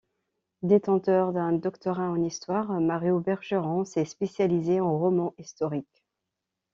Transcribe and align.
Détenteur 0.63 1.31
d'un 1.31 1.51
doctorat 1.51 2.09
en 2.09 2.23
histoire, 2.23 2.71
'Mario 2.81 3.19
Bergeron 3.19 3.85
s'est 3.85 4.03
spécialisé 4.05 4.79
en 4.79 4.97
romans 4.97 5.35
historiques. 5.37 6.03